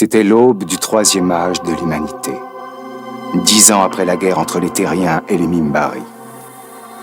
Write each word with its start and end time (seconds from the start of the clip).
C'était 0.00 0.24
l'aube 0.24 0.64
du 0.64 0.78
troisième 0.78 1.30
âge 1.30 1.60
de 1.60 1.74
l'humanité. 1.74 2.32
Dix 3.44 3.70
ans 3.70 3.82
après 3.82 4.06
la 4.06 4.16
guerre 4.16 4.38
entre 4.38 4.58
les 4.58 4.70
Terriens 4.70 5.20
et 5.28 5.36
les 5.36 5.46
Mimbari. 5.46 6.00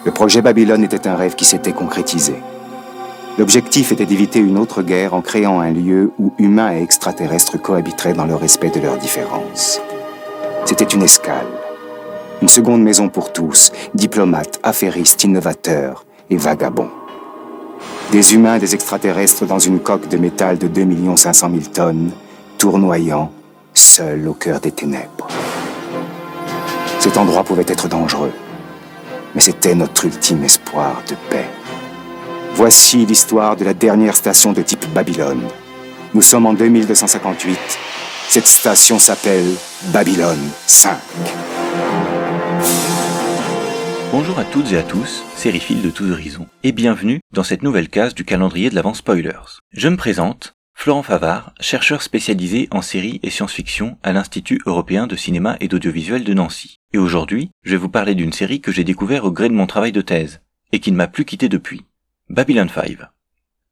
Le 0.04 0.09
projet 0.09 0.42
Babylone 0.42 0.83
était 0.83 1.08
un 1.08 1.16
rêve 1.16 1.36
qui 1.36 1.46
s'était 1.46 1.74
concrétisé. 1.74 2.33
L'objectif 3.38 3.92
était 3.92 4.08
d'éviter 4.08 4.40
une 4.40 4.58
autre 4.58 4.82
guerre 4.82 5.14
en 5.14 5.22
créant 5.22 5.60
un 5.60 5.70
lieu 5.70 6.12
où 6.18 6.33
humains 6.40 6.74
et 6.74 6.82
extraterrestres 6.82 7.62
cohabiteraient 7.62 8.14
dans 8.16 8.25
le 8.25 8.34
respect 8.34 8.71
de 8.71 8.79
leurs 8.79 8.98
différences. 8.98 9.79
C'était 10.66 10.84
une 10.86 11.04
escale, 11.04 11.45
une 12.41 12.48
seconde 12.48 12.82
maison 12.82 13.09
pour 13.09 13.32
tous, 13.32 13.71
diplomates, 13.93 14.59
affairistes, 14.64 15.23
innovateurs 15.23 16.04
et 16.32 16.38
vagabonds. 16.38 16.89
Des 18.11 18.34
humains, 18.34 18.57
des 18.57 18.73
extraterrestres 18.73 19.45
dans 19.45 19.59
une 19.59 19.82
coque 19.82 20.07
de 20.07 20.18
métal 20.18 20.57
de 20.57 20.68
2 20.68 21.16
500 21.16 21.52
000 21.52 21.61
tonnes, 21.71 22.11
tournoyant, 22.68 23.31
seul 23.73 24.27
au 24.27 24.34
cœur 24.34 24.59
des 24.59 24.73
ténèbres. 24.73 25.30
Cet 26.99 27.16
endroit 27.16 27.45
pouvait 27.45 27.63
être 27.66 27.88
dangereux, 27.88 28.34
mais 29.34 29.40
c'était 29.40 29.73
notre 29.73 30.03
ultime 30.03 30.43
espoir 30.43 31.02
de 31.07 31.16
paix. 31.30 31.48
Voici 32.55 33.05
l'histoire 33.05 33.55
de 33.55 33.63
la 33.63 33.73
dernière 33.73 34.17
station 34.17 34.52
de 34.52 34.62
type 34.62 34.85
Babylone. 34.93 35.43
Nous 36.13 36.21
sommes 36.21 36.45
en 36.45 36.52
2258. 36.52 37.57
Cette 38.27 38.48
station 38.48 38.99
s'appelle 38.99 39.49
Babylone 39.93 40.49
5. 40.65 40.98
Bonjour 44.12 44.40
à 44.40 44.43
toutes 44.43 44.73
et 44.73 44.77
à 44.77 44.84
tous, 44.84 45.23
c'est 45.38 45.52
Riffil 45.52 45.81
de 45.81 45.90
tous 45.90 46.12
horizons, 46.12 46.48
et 46.63 46.73
bienvenue 46.73 47.21
dans 47.31 47.43
cette 47.43 47.63
nouvelle 47.63 47.88
case 47.88 48.13
du 48.13 48.26
calendrier 48.26 48.70
de 48.70 48.76
l'avant 48.76 48.93
spoilers. 48.93 49.62
Je 49.71 49.88
me 49.88 49.95
présente, 49.95 50.56
Florent 50.80 51.02
Favard, 51.02 51.54
chercheur 51.59 52.04
spécialisé 52.04 52.67
en 52.70 52.84
séries 52.84 53.20
et 53.23 53.31
science-fiction 53.31 53.98
à 54.04 54.13
l'Institut 54.13 54.62
européen 54.68 55.08
de 55.08 55.16
cinéma 55.16 55.58
et 55.59 55.68
d'audiovisuel 55.68 56.23
de 56.23 56.35
Nancy. 56.35 56.79
Et 56.93 56.99
aujourd'hui, 56.99 57.49
je 57.63 57.71
vais 57.71 57.77
vous 57.77 57.90
parler 57.90 58.13
d'une 58.13 58.32
série 58.32 58.62
que 58.62 58.71
j'ai 58.71 58.84
découvert 58.84 59.26
au 59.26 59.32
gré 59.32 59.49
de 59.49 59.55
mon 59.55 59.66
travail 59.66 59.91
de 59.91 60.01
thèse, 60.01 60.40
et 60.71 60.79
qui 60.79 60.91
ne 60.91 60.96
m'a 60.96 61.07
plus 61.07 61.26
quitté 61.26 61.49
depuis. 61.49 61.82
Babylon 62.29 62.68
5. 62.70 62.96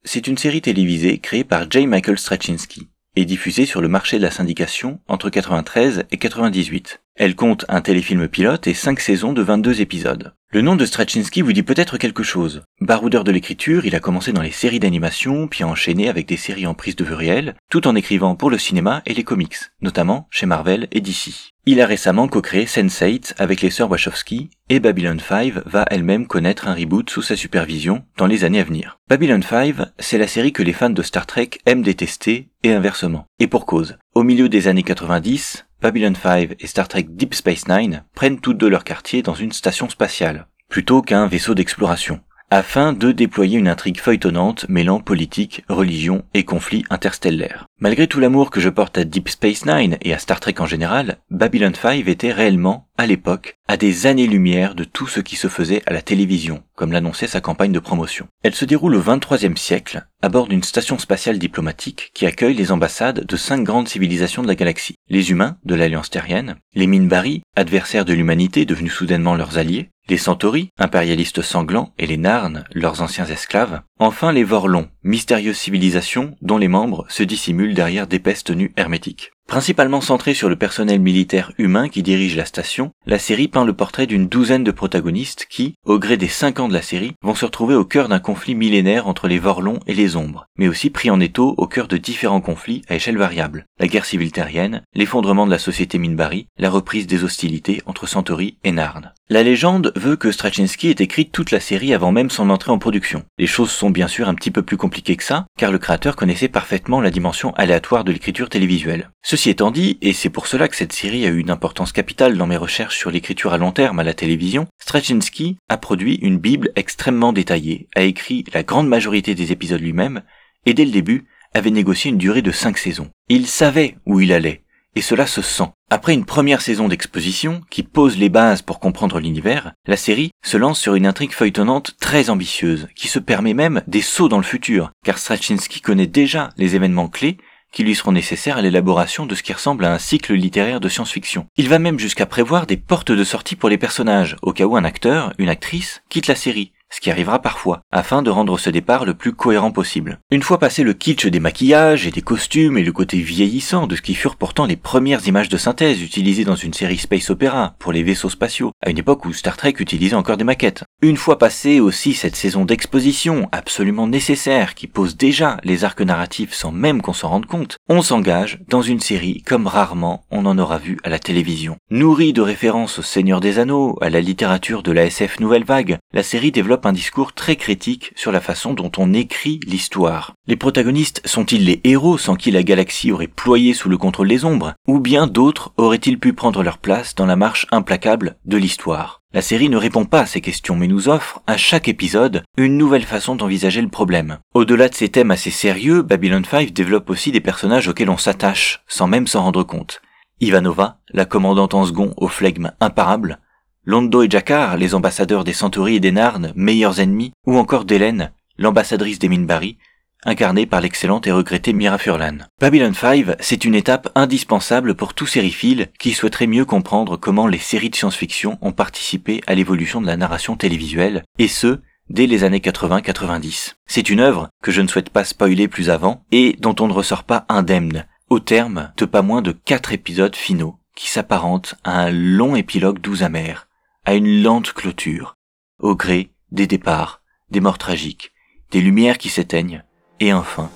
C'est 0.03 0.25
une 0.25 0.39
série 0.39 0.63
télévisée 0.63 1.19
créée 1.19 1.44
par 1.44 1.69
J. 1.69 1.85
Michael 1.85 2.17
Straczynski 2.17 2.89
et 3.16 3.25
diffusée 3.25 3.67
sur 3.67 3.81
le 3.81 3.88
marché 3.88 4.17
de 4.17 4.23
la 4.23 4.31
syndication 4.31 4.99
entre 5.07 5.29
93 5.29 6.05
et 6.09 6.17
98. 6.17 7.01
Elle 7.17 7.35
compte 7.35 7.63
un 7.69 7.80
téléfilm 7.80 8.27
pilote 8.27 8.67
et 8.67 8.73
5 8.73 8.99
saisons 8.99 9.31
de 9.31 9.41
22 9.41 9.80
épisodes. 9.80 10.33
Le 10.52 10.61
nom 10.61 10.75
de 10.75 10.85
Straczynski 10.85 11.41
vous 11.41 11.53
dit 11.53 11.63
peut-être 11.63 11.97
quelque 11.97 12.23
chose. 12.23 12.63
Baroudeur 12.81 13.23
de 13.23 13.31
l'écriture, 13.31 13.85
il 13.85 13.95
a 13.95 14.02
commencé 14.02 14.33
dans 14.33 14.41
les 14.41 14.52
séries 14.52 14.80
d'animation, 14.80 15.47
puis 15.47 15.63
a 15.63 15.67
enchaîné 15.67 16.09
avec 16.09 16.27
des 16.27 16.35
séries 16.35 16.67
en 16.67 16.73
prise 16.73 16.97
de 16.97 17.05
vue 17.05 17.13
réelle, 17.13 17.55
tout 17.69 17.88
en 17.88 17.95
écrivant 17.95 18.35
pour 18.35 18.49
le 18.49 18.57
cinéma 18.57 19.02
et 19.05 19.13
les 19.13 19.23
comics, 19.23 19.55
notamment 19.81 20.27
chez 20.30 20.45
Marvel 20.45 20.89
et 20.91 20.99
DC. 20.99 21.53
Il 21.66 21.80
a 21.80 21.85
récemment 21.85 22.27
co-créé 22.27 22.66
Sense8 22.66 23.35
avec 23.38 23.61
les 23.61 23.69
sœurs 23.69 23.89
Wachowski, 23.89 24.50
et 24.67 24.81
Babylon 24.81 25.17
5 25.17 25.53
va 25.66 25.85
elle-même 25.89 26.27
connaître 26.27 26.67
un 26.67 26.75
reboot 26.75 27.09
sous 27.09 27.22
sa 27.22 27.38
supervision 27.38 28.03
dans 28.17 28.27
les 28.27 28.44
années 28.44 28.59
à 28.59 28.66
venir. 28.66 29.00
Babylon 29.09 29.41
5, 29.41 29.75
c'est 30.00 30.17
la 30.17 30.27
série 30.27 30.52
que 30.52 30.63
les 30.63 30.73
fans 30.73 30.89
de 30.89 31.02
Star 31.02 31.25
Trek 31.25 31.52
aiment 31.66 31.81
détester, 31.81 32.50
et 32.63 32.73
inversement. 32.73 33.25
Et 33.39 33.47
pour 33.47 33.66
cause. 33.66 33.97
Au 34.13 34.23
milieu 34.23 34.50
des 34.50 34.67
années 34.67 34.83
90, 34.83 35.66
Babylon 35.81 36.15
5 36.15 36.55
et 36.59 36.67
Star 36.67 36.87
Trek 36.87 37.05
Deep 37.09 37.33
Space 37.33 37.67
Nine 37.67 38.03
prennent 38.15 38.39
toutes 38.39 38.57
deux 38.57 38.69
leur 38.69 38.83
quartier 38.83 39.21
dans 39.21 39.35
une 39.35 39.51
station 39.51 39.89
spatiale, 39.89 40.47
plutôt 40.69 41.01
qu'un 41.01 41.27
vaisseau 41.27 41.53
d'exploration, 41.53 42.21
afin 42.51 42.93
de 42.93 43.11
déployer 43.11 43.57
une 43.57 43.67
intrigue 43.67 43.99
feuilletonnante 43.99 44.65
mêlant 44.69 44.99
politique, 44.99 45.63
religion 45.67 46.23
et 46.33 46.43
conflits 46.43 46.85
interstellaires. 46.89 47.65
Malgré 47.79 48.07
tout 48.07 48.19
l'amour 48.19 48.51
que 48.51 48.61
je 48.61 48.69
porte 48.69 48.97
à 48.97 49.03
Deep 49.03 49.29
Space 49.29 49.65
Nine 49.65 49.97
et 50.01 50.13
à 50.13 50.19
Star 50.19 50.39
Trek 50.39 50.55
en 50.59 50.66
général, 50.66 51.17
Babylon 51.29 51.73
5 51.73 52.07
était 52.07 52.31
réellement, 52.31 52.88
à 52.97 53.05
l'époque, 53.05 53.57
à 53.67 53.77
des 53.77 54.07
années-lumière 54.07 54.75
de 54.75 54.83
tout 54.83 55.07
ce 55.07 55.19
qui 55.19 55.35
se 55.35 55.49
faisait 55.49 55.81
à 55.85 55.91
la 55.91 56.01
télévision, 56.01 56.63
comme 56.75 56.91
l'annonçait 56.91 57.28
sa 57.28 57.41
campagne 57.41 57.73
de 57.73 57.79
promotion. 57.79 58.28
Elle 58.44 58.56
se 58.56 58.63
déroule 58.63 58.95
au 58.95 59.01
23e 59.01 59.57
siècle, 59.57 60.06
à 60.22 60.29
bord 60.29 60.47
d'une 60.47 60.63
station 60.63 60.97
spatiale 60.97 61.39
diplomatique 61.39 62.12
qui 62.13 62.25
accueille 62.25 62.56
les 62.56 62.72
ambassades 62.72 63.25
de 63.25 63.35
cinq 63.35 63.63
grandes 63.63 63.89
civilisations 63.89 64.44
de 64.44 64.47
la 64.47 64.56
galaxie. 64.56 64.95
Les 65.09 65.31
humains, 65.31 65.57
de 65.66 65.75
l'Alliance 65.75 66.09
terrienne, 66.09 66.56
les 66.73 66.88
Minbari, 66.88 67.41
adversaires 67.56 68.06
de 68.06 68.13
l'humanité 68.13 68.66
devenus 68.66 68.94
soudainement 68.94 69.35
leurs 69.35 69.57
alliés, 69.57 69.89
les 70.07 70.17
Centauri, 70.17 70.69
impérialistes 70.77 71.41
sanglants, 71.41 71.93
et 71.97 72.07
les 72.07 72.17
Narnes, 72.17 72.66
leurs 72.73 73.01
anciens 73.01 73.25
esclaves, 73.25 73.81
enfin 73.99 74.31
les 74.31 74.43
Vorlons, 74.43 74.89
mystérieuses 75.03 75.57
civilisations 75.57 76.35
dont 76.41 76.57
les 76.57 76.67
membres 76.67 77.05
se 77.09 77.23
dissimulent 77.23 77.73
derrière 77.73 78.07
d'épaisses 78.07 78.44
tenues 78.44 78.73
hermétiques. 78.77 79.34
Principalement 79.47 80.01
centrée 80.01 80.33
sur 80.33 80.50
le 80.50 80.56
personnel 80.56 81.00
militaire 81.00 81.51
humain 81.57 81.88
qui 81.88 82.03
dirige 82.03 82.35
la 82.35 82.45
station, 82.45 82.91
la 83.06 83.19
série 83.19 83.47
peint 83.47 83.63
le 83.63 83.73
portrait 83.73 84.07
d'une 84.07 84.28
douzaine 84.28 84.63
de 84.63 84.72
protagonistes 84.72 85.45
qui, 85.50 85.75
au 85.85 86.00
gré 86.00 86.17
des 86.17 86.28
cinq 86.28 86.59
ans 86.59 86.67
de 86.67 86.73
la 86.73 86.81
série, 86.81 87.13
vont 87.22 87.35
se 87.35 87.45
retrouver 87.45 87.75
au 87.75 87.85
cœur 87.85 88.09
d'un 88.09 88.19
conflit 88.19 88.56
millénaire 88.56 89.07
entre 89.07 89.28
les 89.28 89.39
Vorlons 89.39 89.79
et 89.85 89.94
les 89.94 90.16
Ombres, 90.16 90.47
mais 90.57 90.67
aussi 90.67 90.89
pris 90.89 91.11
en 91.11 91.19
étau 91.19 91.53
au 91.57 91.67
cœur 91.67 91.88
de 91.88 91.97
différents 91.97 92.41
conflits 92.41 92.81
à 92.89 92.95
échelle 92.95 93.17
variable. 93.17 93.66
La 93.79 93.88
guerre 93.88 94.06
civile 94.06 94.31
terrienne, 94.31 94.81
l'effondrement 94.95 95.45
de 95.45 95.51
la 95.51 95.59
société 95.59 96.00
Minbari, 96.00 96.47
la 96.57 96.72
reprise 96.72 97.07
des 97.07 97.23
hostilités 97.23 97.81
entre 97.85 98.07
Centauri 98.07 98.57
et 98.63 98.72
Narn. 98.72 99.13
La 99.29 99.44
légende 99.44 99.94
veut 99.95 100.17
que 100.17 100.31
Straczynski 100.31 100.89
ait 100.89 100.95
écrit 101.00 101.29
toute 101.29 101.51
la 101.51 101.59
série 101.59 101.94
avant 101.94 102.12
même 102.12 102.29
son 102.29 102.50
entrée 102.50 102.72
en 102.72 102.77
production. 102.77 103.23
Les 103.38 103.47
choses 103.47 103.72
sont 103.72 103.89
bien 103.89 104.07
sûr 104.07 104.27
un 104.27 104.35
petit 104.35 104.51
peu 104.51 104.63
plus 104.63 104.77
compliquées 104.77 105.16
que 105.16 105.23
ça, 105.23 105.45
car 105.57 105.72
le 105.72 105.79
créateur 105.79 106.16
connaissait 106.16 106.47
parfaitement 106.47 107.01
la 107.01 107.09
dimension 107.09 107.53
aléatoire 107.56 108.03
de 108.03 108.12
l'écriture 108.12 108.50
télévisuelle. 108.50 109.09
Ceci 109.28 109.50
étant 109.50 109.72
dit, 109.72 109.97
et 110.03 110.13
c'est 110.13 110.30
pour 110.30 110.46
cela 110.46 110.68
que 110.68 110.75
cette 110.75 110.94
série 110.94 111.25
a 111.25 111.30
eu 111.30 111.40
une 111.40 111.50
importance 111.50 111.91
capitale 111.91 112.38
dans 112.38 112.46
mes 112.46 112.58
recherches 112.58 112.96
sur 112.96 113.09
l'écriture 113.09 113.53
à 113.53 113.58
long 113.58 113.72
terme 113.72 113.97
à 113.97 114.03
la 114.03 114.13
télévision, 114.13 114.68
Straczynski 114.78 115.58
a 115.68 115.78
produit 115.78 116.18
une 116.22 116.38
bible 116.38 116.69
extrêmement 116.75 117.34
détaillée, 117.34 117.88
a 117.96 118.03
écrit 118.03 118.44
la 118.53 118.62
grande 118.62 118.88
majorité 118.88 119.34
des 119.34 119.52
épisodes 119.52 119.81
lui-même, 119.81 120.22
et 120.68 120.75
dès 120.75 120.86
le 120.86 120.91
début, 120.91 121.25
avait 121.56 121.72
négocié 121.72 122.12
une 122.12 122.19
durée 122.19 122.44
de 122.44 122.52
5 122.52 122.78
saisons. 122.78 123.09
Il 123.28 123.47
savait 123.47 123.97
où 124.06 124.19
il 124.19 124.31
allait, 124.31 124.62
et 124.94 125.02
cela 125.02 125.25
se 125.25 125.42
sent. 125.42 125.72
Après 125.90 126.13
une 126.13 126.25
première 126.25 126.62
saison 126.62 126.88
d'exposition, 126.88 127.62
qui 127.72 127.81
pose 127.81 128.19
les 128.19 128.30
bases 128.30 128.62
pour 128.62 128.80
comprendre 128.80 129.19
l'univers, 129.19 129.74
la 129.88 129.97
série 129.97 130.30
se 130.46 130.57
lance 130.57 130.80
sur 130.80 130.94
une 130.94 131.07
intrigue 131.07 131.34
feuilletonnante 131.34 131.96
très 132.00 132.30
ambitieuse, 132.30 132.90
qui 132.96 133.07
se 133.07 133.18
permet 133.18 133.56
même 133.56 133.81
des 133.88 134.02
sauts 134.02 134.30
dans 134.30 134.38
le 134.38 134.44
futur, 134.44 134.92
car 135.03 135.18
Straczynski 135.18 135.81
connaît 135.81 136.06
déjà 136.06 136.52
les 136.57 136.75
événements 136.75 137.09
clés 137.09 137.38
qui 137.75 137.84
lui 137.84 137.94
seront 137.94 138.13
nécessaires 138.13 138.58
à 138.58 138.62
l'élaboration 138.62 139.25
de 139.25 139.36
ce 139.36 139.44
qui 139.44 139.52
ressemble 139.52 139.84
à 139.84 139.94
un 139.94 140.00
cycle 140.00 140.34
littéraire 140.34 140.80
de 140.80 140.88
science-fiction. 140.88 141.46
Il 141.58 141.68
va 141.68 141.78
même 141.78 142.00
jusqu'à 142.00 142.25
prévoir 142.25 142.68
des 142.68 142.78
portes 142.78 143.12
de 143.12 143.24
sortie 143.25 143.58
pour 143.58 143.68
les 143.68 143.78
personnages, 143.78 144.38
au 144.41 144.53
cas 144.53 144.63
où 144.63 144.78
un 144.78 144.86
acteur, 144.86 145.34
une 145.40 145.50
actrice, 145.50 146.02
quitte 146.08 146.28
la 146.28 146.36
série, 146.36 146.72
ce 146.95 147.01
qui 147.01 147.11
arrivera 147.11 147.41
parfois, 147.41 147.81
afin 147.91 148.22
de 148.22 148.29
rendre 148.29 148.57
ce 148.57 148.69
départ 148.69 149.03
le 149.03 149.13
plus 149.13 149.33
cohérent 149.33 149.72
possible. 149.72 150.19
Une 150.31 150.44
fois 150.44 150.59
passé 150.59 150.81
le 150.81 150.94
kitsch 150.94 151.25
des 151.25 151.41
maquillages 151.41 152.07
et 152.07 152.11
des 152.11 152.22
costumes 152.22 152.78
et 152.78 152.83
le 152.83 152.94
côté 152.94 153.19
vieillissant 153.19 153.85
de 153.85 153.97
ce 153.97 154.01
qui 154.01 154.16
furent 154.16 154.38
pourtant 154.38 154.66
les 154.66 154.78
premières 154.78 155.28
images 155.28 155.50
de 155.50 155.57
synthèse 155.57 156.01
utilisées 156.01 156.45
dans 156.45 156.56
une 156.56 156.73
série 156.73 156.97
space 156.97 157.29
opéra 157.29 157.75
pour 157.79 157.91
les 157.91 158.01
vaisseaux 158.01 158.29
spatiaux, 158.29 158.72
à 158.81 158.91
une 158.91 158.97
époque 158.97 159.25
où 159.25 159.33
Star 159.33 159.57
Trek 159.57 159.73
utilisait 159.79 160.16
encore 160.16 160.38
des 160.38 160.45
maquettes. 160.45 160.85
Une 161.01 161.17
fois 161.17 161.38
passé 161.38 161.81
aussi 161.81 162.13
cette 162.13 162.38
saison 162.38 162.63
d'exposition 162.63 163.50
absolument 163.51 164.07
nécessaire 164.07 164.73
qui 164.73 164.88
pose 164.88 165.17
déjà 165.17 165.57
les 165.66 165.83
arcs 165.83 166.00
narratifs 166.00 166.53
sans 166.53 166.72
même 166.72 167.01
qu'on 167.01 167.12
s'en 167.12 167.27
rende 167.27 167.45
compte, 167.45 167.75
on 167.89 168.01
s'engage 168.01 168.59
dans 168.69 168.81
une 168.81 169.01
série 169.01 169.41
comme 169.41 169.67
rarement 169.67 170.23
on 170.31 170.45
en 170.45 170.57
aura 170.57 170.77
vu 170.77 170.97
à 171.03 171.09
la 171.09 171.19
télévision. 171.19 171.75
Nourrie 171.89 172.31
de 172.31 172.41
références 172.41 173.00
au 173.00 173.01
Seigneur 173.01 173.41
des 173.41 173.59
Anneaux, 173.59 173.97
à 174.00 174.09
la 174.09 174.22
littérature 174.22 174.81
de 174.81 174.94
la 174.94 175.06
SF 175.06 175.41
Nouvelle 175.41 175.66
Vague, 175.66 175.97
la 176.13 176.23
série 176.23 176.51
développe 176.51 176.84
un 176.85 176.94
discours 176.94 177.34
très 177.34 177.56
critique 177.56 178.12
sur 178.16 178.31
la 178.31 178.41
façon 178.41 178.73
dont 178.73 178.91
on 178.97 179.13
écrit 179.13 179.59
l'histoire. 179.66 180.34
Les 180.47 180.56
protagonistes 180.56 181.22
sont-ils 181.25 181.66
les 181.66 181.81
héros 181.84 182.18
sans 182.18 182.35
qui 182.35 182.51
la 182.51 182.63
galaxie 182.63 183.12
aurait 183.12 183.28
ployé 183.28 183.73
sous 183.73 183.90
le 183.90 183.97
contrôle 183.97 184.28
des 184.28 184.46
ombres 184.46 184.73
Ou 184.88 185.00
bien 185.00 185.27
d'autres 185.27 185.74
auraient-ils 185.77 186.19
pu 186.19 186.33
prendre 186.33 186.63
leur 186.63 186.77
place 186.77 187.15
dans 187.15 187.25
la 187.25 187.36
marche 187.36 187.68
implacable 187.71 188.38
de 188.45 188.57
l'histoire? 188.57 189.21
La 189.33 189.42
série 189.42 189.69
ne 189.69 189.77
répond 189.77 190.06
pas 190.06 190.21
à 190.21 190.25
ces 190.25 190.39
questions 190.39 190.75
mais 190.75 190.88
nous 190.88 191.09
offre, 191.09 191.42
à 191.45 191.57
chaque 191.57 191.89
épisode, 191.89 192.44
une 192.57 192.77
nouvelle 192.77 193.04
façon 193.04 193.36
d'envisager 193.36 193.81
le 193.81 193.89
problème. 193.89 194.38
Au-delà 194.54 194.88
de 194.88 194.95
ces 194.95 195.09
thèmes 195.09 195.31
assez 195.31 195.51
sérieux, 195.51 196.04
Babylon 196.04 196.44
5 196.50 196.71
développe 196.71 197.09
aussi 197.09 197.31
des 197.31 197.42
personnages 197.42 197.88
auxquels 197.88 198.09
on 198.09 198.18
s'attache, 198.18 198.83
sans 198.88 199.07
même 199.07 199.27
s'en 199.27 199.44
rendre 199.44 199.63
compte. 199.63 200.01
Ivanova, 200.42 201.00
la 201.12 201.25
commandante 201.25 201.74
en 201.74 201.86
second 201.86 202.13
au 202.18 202.27
flegme 202.27 202.71
imparable, 202.80 203.39
Londo 203.87 204.23
et 204.23 204.29
Jakar, 204.29 204.77
les 204.77 204.95
ambassadeurs 204.95 205.43
des 205.43 205.53
Centauri 205.53 205.97
et 205.97 205.99
des 205.99 206.11
Narnes, 206.11 206.51
meilleurs 206.55 206.99
ennemis, 206.99 207.33
ou 207.45 207.55
encore 207.55 207.85
Délène, 207.85 208.31
l'ambassadrice 208.57 209.19
des 209.19 209.29
Minbari, 209.29 209.77
incarnée 210.23 210.65
par 210.65 210.81
l'excellente 210.81 211.27
et 211.27 211.31
regrettée 211.31 211.71
Mira 211.71 211.99
Furlan. 211.99 212.37
Babylon 212.59 212.95
5, 212.95 213.35
c'est 213.39 213.63
une 213.63 213.75
étape 213.75 214.09
indispensable 214.15 214.95
pour 214.95 215.13
tous 215.13 215.27
sériphiles 215.27 215.89
qui 215.99 216.13
souhaiteraient 216.13 216.47
mieux 216.47 216.65
comprendre 216.65 217.15
comment 217.15 217.45
les 217.45 217.59
séries 217.59 217.91
de 217.91 217.95
science-fiction 217.95 218.57
ont 218.61 218.71
participé 218.71 219.41
à 219.45 219.53
l'évolution 219.53 220.01
de 220.01 220.07
la 220.07 220.17
narration 220.17 220.55
télévisuelle, 220.55 221.23
et 221.37 221.47
ce, 221.47 221.79
dès 222.09 222.25
les 222.25 222.43
années 222.43 222.61
80-90. 222.61 223.75
C'est 223.85 224.09
une 224.09 224.19
œuvre 224.19 224.49
que 224.63 224.71
je 224.71 224.81
ne 224.81 224.87
souhaite 224.87 225.11
pas 225.11 225.25
spoiler 225.25 225.67
plus 225.67 225.91
avant, 225.91 226.25
et 226.31 226.55
dont 226.59 226.75
on 226.79 226.87
ne 226.87 226.93
ressort 226.93 227.23
pas 227.23 227.45
indemne, 227.49 228.05
au 228.31 228.39
terme 228.39 228.91
de 228.97 229.05
pas 229.05 229.21
moins 229.21 229.43
de 229.43 229.51
quatre 229.51 229.93
épisodes 229.93 230.35
finaux 230.35 230.79
qui 230.95 231.07
s'apparentent 231.07 231.75
à 231.83 231.99
un 231.99 232.09
long 232.09 232.55
épilogue 232.55 232.99
doux 232.99 233.21
amer, 233.21 233.67
à 234.06 234.13
une 234.13 234.44
lente 234.44 234.74
clôture, 234.74 235.36
au 235.80 235.96
gré 235.96 236.31
des 236.52 236.68
départs, 236.68 237.22
des 237.50 237.60
morts 237.60 237.78
tragiques, 237.78 238.31
des 238.72 238.81
lumières 238.81 239.18
qui 239.18 239.30
s'éteignent, 239.30 239.84
et 240.19 240.31
enfin 240.31 240.69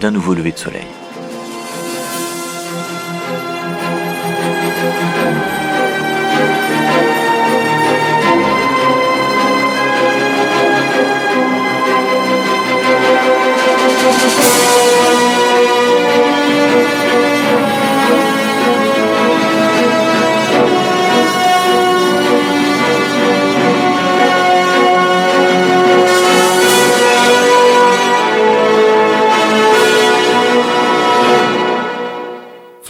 d'un 0.00 0.10
nouveau 0.10 0.34
lever 0.34 0.52
de 0.52 0.58
soleil. 0.58 0.86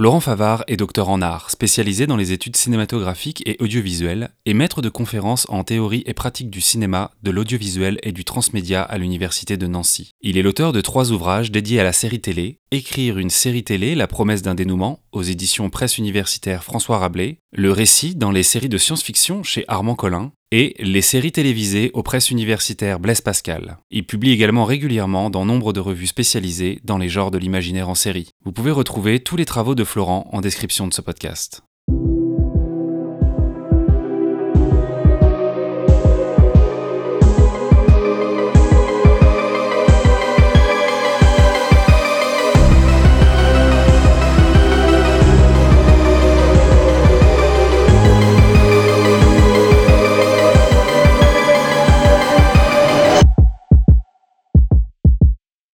Florent 0.00 0.20
Favard 0.20 0.64
est 0.67 0.79
docteur 0.79 1.11
en 1.11 1.20
art, 1.20 1.50
spécialisé 1.50 2.06
dans 2.06 2.17
les 2.17 2.32
études 2.32 2.56
cinématographiques 2.56 3.43
et 3.44 3.58
audiovisuelles, 3.61 4.31
et 4.47 4.55
maître 4.55 4.81
de 4.81 4.88
conférences 4.88 5.44
en 5.50 5.62
théorie 5.62 6.05
et 6.06 6.14
pratique 6.14 6.49
du 6.49 6.62
cinéma, 6.62 7.11
de 7.23 7.31
l'audiovisuel 7.31 7.99
et 8.02 8.12
du 8.12 8.25
transmédia 8.25 8.81
à 8.81 8.97
l'Université 8.97 9.58
de 9.58 9.67
Nancy. 9.67 10.12
Il 10.23 10.38
est 10.38 10.43
l'auteur 10.43 10.73
de 10.73 10.81
trois 10.81 11.12
ouvrages 11.12 11.50
dédiés 11.50 11.81
à 11.81 11.85
la 11.85 11.93
série 11.93 12.23
télé, 12.23 12.61
Écrire 12.70 13.19
une 13.19 13.29
série 13.29 13.62
télé, 13.62 13.94
La 13.94 14.06
promesse 14.06 14.41
d'un 14.41 14.55
dénouement, 14.55 15.00
aux 15.12 15.23
éditions 15.23 15.69
Presse 15.69 15.99
universitaire 15.99 16.64
François 16.64 16.96
Rabelais, 16.96 17.41
Le 17.53 17.70
récit 17.70 18.14
dans 18.14 18.31
les 18.31 18.44
séries 18.44 18.70
de 18.70 18.79
science-fiction 18.79 19.43
chez 19.43 19.67
Armand 19.69 19.96
Collin, 19.96 20.32
et 20.52 20.75
les 20.79 21.02
séries 21.02 21.32
télévisées 21.32 21.91
aux 21.94 22.02
presses 22.02 22.31
universitaires 22.31 23.00
Blaise 23.00 23.20
Pascal. 23.20 23.79
Il 23.91 24.05
publie 24.05 24.32
également 24.32 24.64
régulièrement 24.64 25.31
dans 25.31 25.44
nombre 25.44 25.73
de 25.73 25.81
revues 25.81 26.06
spécialisées 26.06 26.81
dans 26.85 26.99
les 26.99 27.08
genres 27.08 27.31
de 27.31 27.38
l'imaginaire 27.38 27.88
en 27.88 27.94
série. 27.94 28.31
Vous 28.44 28.52
pouvez 28.52 28.70
retrouver 28.70 29.20
tous 29.20 29.37
les 29.37 29.44
travaux 29.44 29.75
de 29.75 29.85
Florent 29.85 30.29
en 30.32 30.41
description 30.41 30.88
de 30.88 30.94
ce 30.94 31.00
podcast. 31.00 31.62